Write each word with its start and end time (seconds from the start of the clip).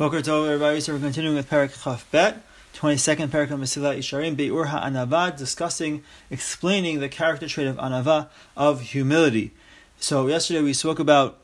Boker 0.00 0.22
Tov, 0.22 0.46
everybody. 0.46 0.80
So 0.80 0.94
we're 0.94 0.98
continuing 0.98 1.36
with 1.36 1.50
Parak 1.50 1.84
Chaf 1.84 2.10
Bet, 2.10 2.42
22nd 2.72 3.28
Parak 3.28 3.50
of 3.50 3.60
Mesilat 3.60 3.98
Yesharim, 3.98 4.34
Be'ur 4.34 4.68
HaAnava, 4.68 5.36
discussing, 5.36 6.02
explaining 6.30 7.00
the 7.00 7.08
character 7.10 7.46
trait 7.46 7.66
of 7.66 7.76
Anava, 7.76 8.30
of 8.56 8.80
humility. 8.80 9.50
So 9.98 10.26
yesterday 10.26 10.62
we 10.62 10.72
spoke 10.72 10.98
about 10.98 11.36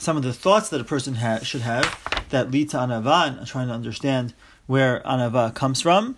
some 0.00 0.16
of 0.16 0.24
the 0.24 0.32
thoughts 0.32 0.68
that 0.70 0.80
a 0.80 0.84
person 0.84 1.14
ha- 1.14 1.38
should 1.44 1.60
have 1.60 1.96
that 2.30 2.50
lead 2.50 2.70
to 2.70 2.78
Anava, 2.78 3.38
and 3.38 3.46
trying 3.46 3.68
to 3.68 3.72
understand 3.72 4.34
where 4.66 5.00
Anava 5.06 5.54
comes 5.54 5.80
from. 5.80 6.16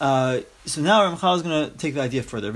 Uh, 0.00 0.40
so 0.64 0.80
now 0.80 1.02
Ramchal 1.02 1.36
is 1.36 1.42
going 1.42 1.70
to 1.70 1.76
take 1.76 1.94
the 1.94 2.00
idea 2.00 2.22
further. 2.22 2.52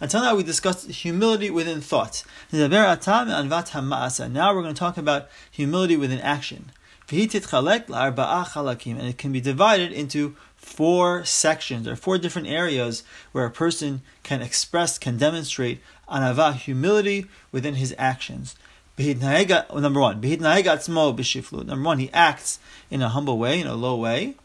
Until 0.00 0.20
now 0.20 0.34
we 0.34 0.42
discussed 0.42 0.90
humility 0.90 1.50
within 1.50 1.80
thought. 1.80 2.24
Now 2.52 2.68
we're 2.68 4.62
going 4.62 4.74
to 4.74 4.78
talk 4.78 4.96
about 4.96 5.28
humility 5.50 5.96
within 5.96 6.20
action. 6.20 6.70
And 7.10 7.20
it 7.20 9.18
can 9.18 9.32
be 9.32 9.40
divided 9.40 9.92
into 9.92 10.36
four 10.56 11.24
sections 11.24 11.88
or 11.88 11.96
four 11.96 12.18
different 12.18 12.48
areas 12.48 13.02
where 13.32 13.44
a 13.44 13.50
person 13.50 14.02
can 14.22 14.40
express, 14.40 14.98
can 14.98 15.18
demonstrate 15.18 15.80
anava, 16.08 16.54
humility 16.54 17.26
within 17.50 17.74
his 17.74 17.94
actions. 17.98 18.54
Number 18.98 20.00
one, 20.00 20.20
number 20.20 21.84
one, 21.84 21.98
he 21.98 22.10
acts 22.12 22.58
in 22.90 23.02
a 23.02 23.08
humble 23.08 23.38
way, 23.38 23.60
in 23.60 23.66
a 23.66 23.74
low 23.74 23.96
way. 23.96 24.36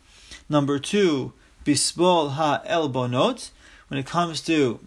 Number 0.50 0.80
two, 0.80 1.34
bisbol 1.66 2.32
ha 2.32 2.62
elbonot, 2.68 3.52
when 3.88 4.00
it 4.00 4.06
comes 4.06 4.42
to 4.42 4.80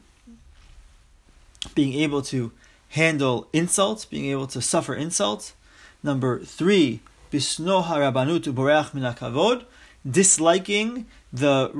being 1.74 1.94
able 1.94 2.22
to 2.22 2.52
handle 2.90 3.48
insults, 3.52 4.04
being 4.04 4.26
able 4.26 4.46
to 4.48 4.60
suffer 4.62 4.94
insults. 4.94 5.54
Number 6.02 6.40
three, 6.40 7.00
bisno 7.30 7.84
harabanut 7.84 8.44
uboreach 8.44 8.92
minakavod, 8.92 9.64
disliking 10.08 11.04
the 11.32 11.70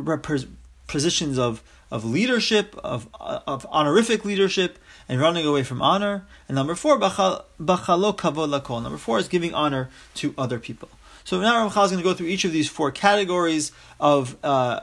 positions 0.87 1.39
of, 1.39 1.63
of 1.91 2.05
leadership, 2.05 2.77
of, 2.85 3.09
of 3.19 3.67
honorific 3.67 4.25
leadership, 4.25 4.79
and 5.09 5.21
running 5.21 5.47
away 5.47 5.63
from 5.63 5.81
honor. 5.83 6.27
And 6.47 6.55
number 6.55 6.75
four, 6.75 6.99
bachalo 6.99 7.45
kavod 7.59 8.61
lakol. 8.61 8.83
Number 8.83 8.99
four 8.99 9.19
is 9.19 9.29
giving 9.29 9.55
honor 9.55 9.91
to 10.17 10.35
other 10.37 10.59
people. 10.59 10.91
So 11.25 11.41
now 11.41 11.69
Ramchal 11.69 11.85
is 11.85 11.91
going 11.91 12.03
to 12.03 12.09
go 12.09 12.15
through 12.15 12.29
each 12.29 12.45
of 12.45 12.53
these 12.53 12.69
four 12.69 12.91
categories 12.91 13.73
of 13.99 14.37
uh, 14.43 14.81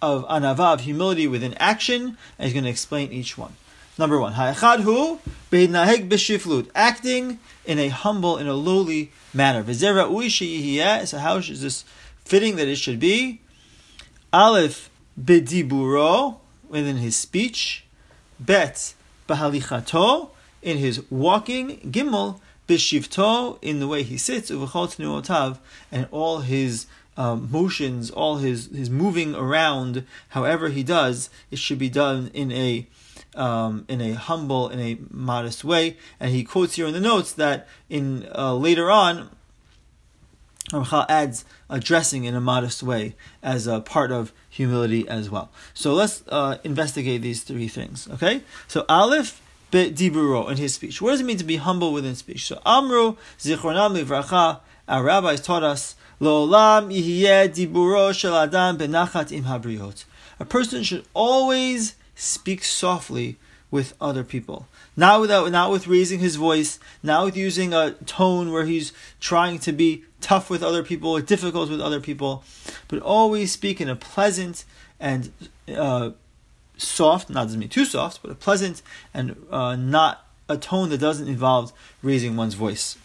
of 0.00 0.26
anava, 0.28 0.74
of 0.74 0.80
humility 0.80 1.26
within 1.26 1.54
action, 1.54 2.16
and 2.38 2.44
he's 2.44 2.52
going 2.52 2.64
to 2.64 2.70
explain 2.70 3.12
each 3.12 3.36
one. 3.36 3.54
Number 3.98 4.18
one, 4.18 4.32
ha'echad 4.32 5.18
be'naheg 5.50 6.08
b'shiflut, 6.08 6.70
acting 6.74 7.38
in 7.66 7.78
a 7.78 7.88
humble, 7.88 8.38
in 8.38 8.46
a 8.46 8.54
lowly 8.54 9.10
manner. 9.34 9.62
So 9.74 11.18
how 11.18 11.36
is 11.36 11.60
this 11.60 11.84
fitting 12.24 12.56
that 12.56 12.66
it 12.66 12.76
should 12.76 12.98
be? 12.98 13.42
Aleph 14.32 14.88
b'diburo, 15.22 16.38
within 16.68 16.96
his 16.96 17.16
speech. 17.16 17.84
Bet 18.38 18.94
b'halichato, 19.28 20.30
in 20.62 20.78
his 20.78 21.02
walking. 21.10 21.80
Gimel 21.80 22.40
bishivto 22.70 23.58
in 23.60 23.80
the 23.80 23.88
way 23.88 24.04
he 24.04 24.16
sits, 24.16 24.50
uvechot 24.50 24.96
nuotav, 24.96 25.58
and 25.90 26.06
all 26.12 26.38
his 26.38 26.86
um, 27.16 27.48
motions, 27.50 28.10
all 28.10 28.36
his 28.36 28.66
his 28.66 28.88
moving 28.88 29.34
around, 29.34 30.06
however 30.30 30.68
he 30.68 30.84
does, 30.84 31.30
it 31.50 31.58
should 31.58 31.78
be 31.78 31.88
done 31.88 32.30
in 32.32 32.52
a 32.52 32.86
um, 33.34 33.84
in 33.88 34.00
a 34.00 34.12
humble, 34.12 34.68
in 34.68 34.78
a 34.80 34.98
modest 35.10 35.64
way. 35.64 35.96
And 36.20 36.30
he 36.30 36.44
quotes 36.44 36.76
here 36.76 36.86
in 36.86 36.94
the 36.94 37.00
notes 37.00 37.32
that 37.32 37.66
in 37.88 38.28
uh, 38.34 38.54
later 38.54 38.90
on, 38.90 39.30
Ramchal 40.70 41.06
adds 41.08 41.44
addressing 41.68 42.24
in 42.24 42.36
a 42.36 42.40
modest 42.40 42.82
way 42.82 43.16
as 43.42 43.66
a 43.66 43.80
part 43.80 44.12
of 44.12 44.32
humility 44.48 45.08
as 45.08 45.28
well. 45.28 45.50
So 45.74 45.94
let's 45.94 46.22
uh, 46.28 46.58
investigate 46.62 47.22
these 47.22 47.42
three 47.42 47.68
things. 47.68 48.08
Okay, 48.14 48.42
so 48.68 48.84
Aleph 48.88 49.40
diburo 49.70 50.50
in 50.50 50.56
his 50.56 50.74
speech. 50.74 51.00
What 51.00 51.12
does 51.12 51.20
it 51.20 51.24
mean 51.24 51.38
to 51.38 51.44
be 51.44 51.56
humble 51.56 51.92
within 51.92 52.14
speech? 52.14 52.46
So 52.46 52.60
Amru 52.64 53.16
zichronam 53.38 54.02
livracha. 54.02 54.60
Our 54.88 55.04
rabbis 55.04 55.40
taught 55.40 55.62
us 55.62 55.94
lo'olam 56.20 56.92
yihiyeh 56.92 57.54
diburo 57.54 58.12
shel 58.12 58.36
adam 58.36 58.78
benachat 58.78 59.32
im 59.32 59.44
habriot. 59.44 60.04
A 60.38 60.44
person 60.44 60.82
should 60.82 61.04
always 61.14 61.94
speak 62.14 62.64
softly 62.64 63.36
with 63.70 63.94
other 64.00 64.24
people. 64.24 64.66
Not 64.96 65.20
without, 65.20 65.50
not 65.52 65.70
with 65.70 65.86
raising 65.86 66.18
his 66.18 66.36
voice, 66.36 66.78
not 67.02 67.24
with 67.24 67.36
using 67.36 67.72
a 67.72 67.92
tone 68.04 68.50
where 68.50 68.64
he's 68.64 68.92
trying 69.20 69.58
to 69.60 69.72
be 69.72 70.04
tough 70.20 70.50
with 70.50 70.62
other 70.62 70.82
people, 70.82 71.18
difficult 71.20 71.70
with 71.70 71.80
other 71.80 72.00
people, 72.00 72.42
but 72.88 73.00
always 73.00 73.52
speak 73.52 73.80
in 73.80 73.88
a 73.88 73.96
pleasant 73.96 74.64
and 74.98 75.32
uh, 75.74 76.10
soft, 76.82 77.30
not 77.30 77.44
doesn't 77.44 77.60
mean 77.60 77.68
too 77.68 77.84
soft, 77.84 78.22
but 78.22 78.30
a 78.30 78.34
pleasant 78.34 78.82
and 79.12 79.36
uh, 79.50 79.76
not 79.76 80.24
a 80.48 80.56
tone 80.56 80.88
that 80.90 80.98
doesn't 80.98 81.28
involve 81.28 81.72
raising 82.02 82.36
one's 82.36 82.54
voice. 82.54 82.96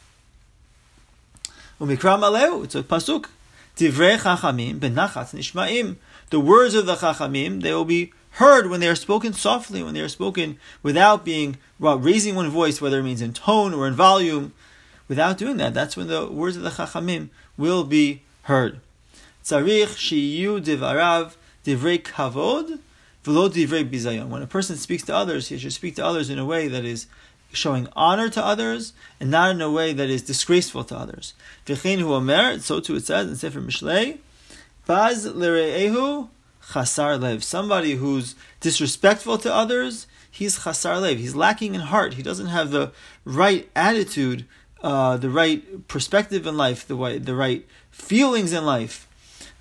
Aleu, 1.79 2.63
it's 2.63 2.75
a 2.75 2.83
pasuk. 2.83 3.27
The 3.77 3.89
words 6.39 6.73
of 6.75 6.85
the 6.85 6.95
chachamim, 6.95 7.61
they 7.61 7.73
will 7.73 7.85
be 7.85 8.13
heard 8.31 8.69
when 8.69 8.79
they 8.79 8.87
are 8.87 8.95
spoken 8.95 9.33
softly, 9.33 9.83
when 9.83 9.93
they 9.93 10.01
are 10.01 10.07
spoken 10.07 10.57
without 10.81 11.25
being, 11.25 11.57
well, 11.77 11.99
raising 11.99 12.35
one 12.35 12.49
voice, 12.49 12.79
whether 12.79 12.99
it 12.99 13.03
means 13.03 13.21
in 13.21 13.33
tone 13.33 13.73
or 13.73 13.87
in 13.87 13.93
volume. 13.93 14.53
Without 15.07 15.37
doing 15.37 15.57
that, 15.57 15.73
that's 15.73 15.95
when 15.95 16.07
the 16.07 16.25
words 16.25 16.55
of 16.57 16.63
the 16.63 16.69
chachamim 16.69 17.29
will 17.57 17.83
be 17.83 18.21
heard. 18.43 18.79
Tzarich 19.43 19.95
shiyu 19.97 20.63
divarav 20.63 21.35
divrei 21.65 22.01
kavod 22.01 22.79
when 23.25 24.41
a 24.41 24.47
person 24.47 24.75
speaks 24.77 25.03
to 25.03 25.15
others, 25.15 25.47
he 25.47 25.57
should 25.57 25.73
speak 25.73 25.95
to 25.95 26.05
others 26.05 26.29
in 26.29 26.39
a 26.39 26.45
way 26.45 26.67
that 26.67 26.85
is 26.85 27.07
showing 27.51 27.87
honor 27.95 28.29
to 28.29 28.43
others 28.43 28.93
and 29.19 29.31
not 29.31 29.51
in 29.51 29.61
a 29.61 29.71
way 29.71 29.93
that 29.93 30.09
is 30.09 30.21
disgraceful 30.21 30.83
to 30.83 30.97
others. 30.97 31.33
So 31.65 31.75
too 32.79 32.95
it 32.95 33.05
says 33.05 33.29
in 33.29 33.35
Sefer 33.35 33.61
Mishlei, 33.61 34.19
Baz 34.85 35.25
lere'ehu 35.25 36.29
chasar 36.69 37.19
lev. 37.19 37.43
Somebody 37.43 37.93
who's 37.93 38.35
disrespectful 38.59 39.37
to 39.39 39.53
others, 39.53 40.07
he's 40.29 40.59
chasar 40.59 41.01
lev. 41.01 41.17
He's 41.17 41.35
lacking 41.35 41.75
in 41.75 41.81
heart. 41.81 42.15
He 42.15 42.23
doesn't 42.23 42.47
have 42.47 42.71
the 42.71 42.91
right 43.23 43.69
attitude, 43.75 44.45
uh, 44.83 45.17
the 45.17 45.29
right 45.29 45.87
perspective 45.87 46.45
in 46.45 46.57
life, 46.57 46.87
the 46.87 46.95
right, 46.95 47.23
the 47.23 47.35
right 47.35 47.65
feelings 47.89 48.53
in 48.53 48.65
life. 48.65 49.07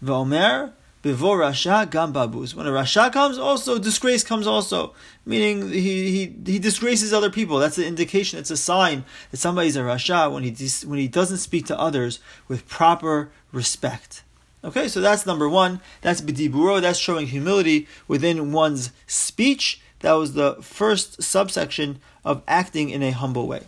V'omer 0.03 0.73
Bivor 1.05 1.37
Rasha 1.37 1.91
Gam 1.91 2.15
Babus. 2.15 2.55
When 2.55 2.67
a 2.67 2.71
Rasha 2.71 3.13
comes, 3.13 3.37
also 3.37 3.79
disgrace 3.79 4.25
comes 4.25 4.47
also. 4.47 4.95
Meaning 5.27 5.69
he, 5.69 6.11
he, 6.11 6.53
he 6.53 6.59
disgraces 6.59 7.13
other 7.13 7.29
people. 7.29 7.59
That's 7.59 7.77
an 7.77 7.85
indication, 7.85 8.39
it's 8.39 8.51
a 8.51 8.57
sign 8.57 9.05
that 9.31 9.37
somebody's 9.37 9.77
a 9.77 9.81
Rasha 9.81 10.33
when 10.33 10.45
he, 10.45 10.55
when 10.87 10.99
he 10.99 11.07
doesn't 11.07 11.37
speak 11.37 11.67
to 11.67 11.79
others 11.79 12.21
with 12.49 12.67
proper 12.67 13.31
respect. 13.53 14.23
Okay, 14.65 14.89
so 14.89 15.03
that's 15.03 15.27
number 15.27 15.47
one. 15.47 15.83
That's 16.01 16.23
Bidiburo, 16.23 16.81
that's 16.81 16.99
showing 16.99 17.27
humility 17.27 17.87
within 18.09 18.51
one's 18.53 18.91
speech. 19.07 19.83
That 20.01 20.15
was 20.15 20.33
the 20.33 20.55
first 20.63 21.23
subsection 21.23 22.01
of 22.25 22.43
acting 22.49 22.89
in 22.89 23.03
a 23.03 23.11
humble 23.11 23.47
way. 23.47 23.65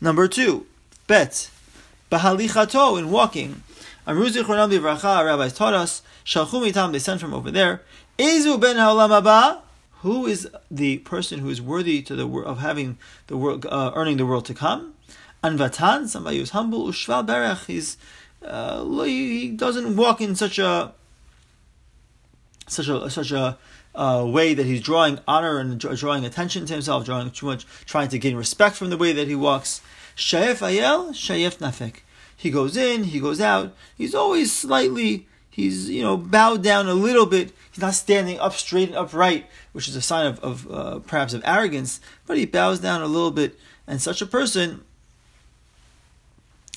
Number 0.00 0.26
two, 0.26 0.66
Bet. 1.06 1.50
Bahalichato, 2.10 2.98
in 2.98 3.12
walking. 3.12 3.62
Amruzi 4.08 4.42
rabbis 4.44 5.52
taught 5.52 5.74
us 5.74 6.02
Shalchum 6.24 6.70
itam, 6.70 6.92
they 6.92 6.98
sent 6.98 7.20
from 7.20 7.34
over 7.34 7.50
there. 7.50 7.82
Ezu 8.18 8.60
ben 8.60 8.76
haolam. 8.76 9.62
Who 10.02 10.26
is 10.26 10.48
the 10.70 10.98
person 10.98 11.40
who 11.40 11.50
is 11.50 11.60
worthy 11.60 12.00
to 12.02 12.16
the 12.16 12.26
of 12.26 12.58
having 12.58 12.96
the 13.26 13.36
world, 13.36 13.66
uh, 13.66 13.92
earning 13.94 14.16
the 14.16 14.24
world 14.24 14.46
to 14.46 14.54
come? 14.54 14.94
Anvatan, 15.44 16.08
somebody 16.08 16.38
who's 16.38 16.50
humble. 16.50 16.86
Ushval 16.86 17.26
berach, 17.26 17.66
he's 17.66 17.98
uh, 18.42 18.84
he 19.02 19.48
doesn't 19.50 19.96
walk 19.96 20.20
in 20.20 20.34
such 20.34 20.58
a 20.58 20.94
such 22.66 22.88
a 22.88 23.10
such 23.10 23.30
a 23.32 23.58
uh, 23.94 24.24
way 24.26 24.54
that 24.54 24.64
he's 24.64 24.80
drawing 24.80 25.18
honor 25.26 25.58
and 25.58 25.78
drawing 25.78 26.24
attention 26.24 26.64
to 26.66 26.72
himself, 26.72 27.04
drawing 27.04 27.30
too 27.30 27.46
much, 27.46 27.66
trying 27.84 28.08
to 28.08 28.18
gain 28.18 28.36
respect 28.36 28.76
from 28.76 28.90
the 28.90 28.96
way 28.96 29.12
that 29.12 29.28
he 29.28 29.34
walks. 29.34 29.82
Shayef 30.16 30.58
ayel, 30.58 31.10
shayef 31.10 31.58
nafek. 31.58 31.96
He 32.36 32.50
goes 32.50 32.76
in, 32.76 33.04
he 33.04 33.20
goes 33.20 33.40
out. 33.40 33.74
He's 33.96 34.14
always 34.14 34.50
slightly 34.50 35.26
he's 35.50 35.90
you 35.90 36.02
know 36.02 36.16
bowed 36.16 36.62
down 36.62 36.88
a 36.88 36.94
little 36.94 37.26
bit. 37.26 37.52
He's 37.72 37.82
not 37.82 37.94
standing 37.94 38.38
up 38.38 38.54
straight 38.54 38.88
and 38.88 38.96
upright, 38.96 39.46
which 39.72 39.88
is 39.88 39.96
a 39.96 40.02
sign 40.02 40.26
of, 40.26 40.40
of 40.40 40.70
uh, 40.70 40.98
perhaps 41.00 41.34
of 41.34 41.42
arrogance, 41.44 42.00
but 42.26 42.38
he 42.38 42.46
bows 42.46 42.80
down 42.80 43.02
a 43.02 43.06
little 43.06 43.30
bit. 43.30 43.58
And 43.86 44.00
such 44.00 44.22
a 44.22 44.26
person, 44.26 44.82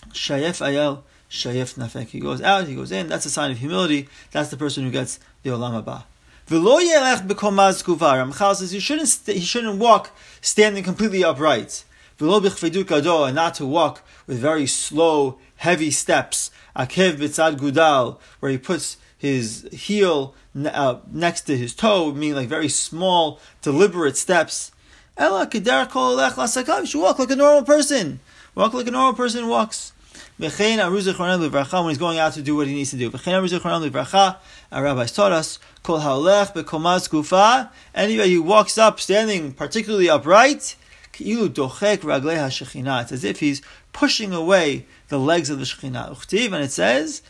shayef 0.09 0.61
ayel, 0.61 1.03
shayef 1.29 1.75
nafek. 1.75 2.07
He 2.07 2.19
goes 2.19 2.41
out, 2.41 2.67
he 2.67 2.75
goes 2.75 2.91
in. 2.91 3.07
That's 3.07 3.25
a 3.25 3.29
sign 3.29 3.51
of 3.51 3.59
humility. 3.59 4.09
That's 4.31 4.49
the 4.49 4.57
person 4.57 4.83
who 4.83 4.91
gets 4.91 5.19
the 5.43 5.51
olam 5.51 5.83
haba. 5.83 6.03
Ramchal 6.49 8.55
says 8.55 8.71
he 8.71 8.79
shouldn't 8.79 9.07
st- 9.07 9.37
he 9.37 9.45
shouldn't 9.45 9.79
walk 9.79 10.11
standing 10.41 10.83
completely 10.83 11.23
upright. 11.23 11.85
And 12.23 13.35
not 13.35 13.55
to 13.55 13.65
walk 13.65 14.01
with 14.27 14.39
very 14.39 14.65
slow, 14.67 15.39
heavy 15.57 15.91
steps. 15.91 16.51
Akev 16.75 17.17
bitzad 17.17 17.57
gudal, 17.57 18.19
where 18.39 18.51
he 18.51 18.57
puts 18.57 18.97
his 19.17 19.67
heel 19.71 20.35
uh, 20.65 20.97
next 21.11 21.41
to 21.41 21.57
his 21.57 21.73
toe, 21.73 22.11
meaning 22.13 22.35
like 22.35 22.47
very 22.49 22.69
small, 22.69 23.39
deliberate 23.61 24.17
steps. 24.17 24.71
Ella 25.17 25.47
You 25.51 26.85
should 26.85 27.01
walk 27.01 27.19
like 27.19 27.29
a 27.29 27.35
normal 27.35 27.63
person. 27.63 28.19
Walk 28.55 28.73
like 28.73 28.87
a 28.87 28.91
normal 28.91 29.13
person 29.13 29.47
walks. 29.47 29.93
When 30.37 30.49
he's 30.49 31.07
going 31.97 32.17
out 32.17 32.33
to 32.33 32.41
do 32.41 32.55
what 32.55 32.67
he 32.67 32.73
needs 32.73 32.89
to 32.89 32.97
do. 32.97 33.11
Our 34.71 34.83
rabbis 34.83 35.11
taught 35.11 35.31
us, 35.31 35.59
anybody 37.95 38.33
who 38.33 38.41
walks 38.41 38.77
up 38.77 38.99
standing 38.99 39.53
particularly 39.53 40.09
upright, 40.09 40.75
it's 41.19 43.11
as 43.11 43.23
if 43.23 43.39
he's 43.39 43.61
pushing 43.91 44.33
away 44.33 44.85
the 45.09 45.19
legs 45.19 45.49
of 45.49 45.59
the 45.59 45.65
Shekhinah. 45.65 46.53
and 46.53 46.63
it 46.63 46.71
says. 46.71 47.21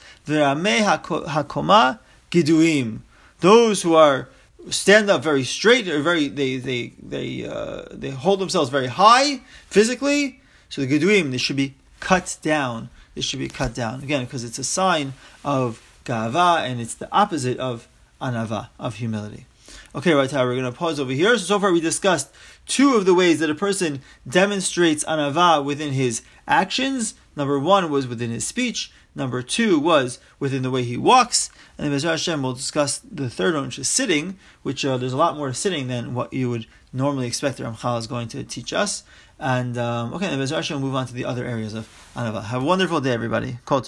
Those 3.39 3.81
who 3.81 3.95
are 3.95 4.29
stand 4.69 5.09
up 5.09 5.23
very 5.23 5.43
straight, 5.43 5.87
or 5.87 6.01
very 6.01 6.27
they 6.27 6.57
they 6.57 6.93
they 7.01 7.45
uh, 7.45 7.83
they 7.91 8.11
hold 8.11 8.39
themselves 8.39 8.69
very 8.69 8.87
high 8.87 9.41
physically. 9.67 10.39
So 10.69 10.81
the 10.81 10.87
giduim 10.87 11.31
they 11.31 11.37
should 11.37 11.57
be 11.57 11.75
cut 11.99 12.37
down. 12.41 12.89
They 13.15 13.21
should 13.21 13.39
be 13.39 13.47
cut 13.47 13.73
down 13.73 14.01
again 14.01 14.25
because 14.25 14.43
it's 14.43 14.57
a 14.57 14.63
sign 14.63 15.13
of 15.45 15.81
gava 16.05 16.61
and 16.61 16.81
it's 16.81 16.95
the 16.95 17.09
opposite 17.11 17.59
of 17.59 17.87
anava 18.21 18.69
of 18.79 18.95
humility. 18.95 19.45
Okay, 19.95 20.13
right 20.13 20.31
now 20.31 20.43
we're 20.43 20.55
going 20.55 20.71
to 20.71 20.77
pause 20.77 20.99
over 20.99 21.11
here. 21.11 21.37
So 21.37 21.45
so 21.45 21.59
far 21.59 21.71
we 21.71 21.79
discussed 21.79 22.33
two 22.65 22.95
of 22.95 23.05
the 23.05 23.13
ways 23.13 23.39
that 23.39 23.49
a 23.51 23.55
person 23.55 24.01
demonstrates 24.27 25.03
anava 25.03 25.63
within 25.63 25.93
his 25.93 26.23
actions. 26.47 27.13
Number 27.35 27.59
one 27.59 27.91
was 27.91 28.07
within 28.07 28.31
his 28.31 28.45
speech. 28.45 28.91
Number 29.13 29.43
two 29.43 29.79
was 29.79 30.17
within 30.39 30.63
the 30.63 30.71
way 30.71 30.81
he 30.81 30.97
walks. 30.97 31.51
And 31.77 31.85
then 31.85 31.99
Bezrat 31.99 32.11
Hashem 32.11 32.41
will 32.41 32.53
discuss 32.53 32.97
the 32.99 33.29
third 33.29 33.53
one, 33.53 33.65
which 33.65 33.77
is 33.77 33.87
sitting, 33.87 34.37
which 34.63 34.83
uh, 34.83 34.97
there's 34.97 35.13
a 35.13 35.17
lot 35.17 35.37
more 35.37 35.49
to 35.49 35.53
sitting 35.53 35.87
than 35.87 36.15
what 36.15 36.33
you 36.33 36.49
would 36.49 36.65
normally 36.91 37.27
expect 37.27 37.57
the 37.57 37.63
Ramchal 37.63 37.99
is 37.99 38.07
going 38.07 38.29
to 38.29 38.43
teach 38.43 38.73
us. 38.73 39.03
And 39.37 39.77
um, 39.77 40.11
okay, 40.15 40.27
then 40.27 40.39
Bezrat 40.39 40.55
Hashem 40.55 40.81
will 40.81 40.87
move 40.87 40.95
on 40.95 41.05
to 41.05 41.13
the 41.13 41.25
other 41.25 41.45
areas 41.45 41.75
of 41.75 41.87
Anava. 42.15 42.45
Have 42.45 42.63
a 42.63 42.65
wonderful 42.65 42.99
day, 42.99 43.11
everybody. 43.11 43.59
Kol 43.65 43.83